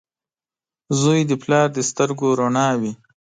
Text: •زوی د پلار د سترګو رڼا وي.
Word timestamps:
•زوی 0.99 1.21
د 1.29 1.31
پلار 1.43 1.67
د 1.73 1.79
سترګو 1.89 2.27
رڼا 2.39 2.69
وي. 2.79 2.93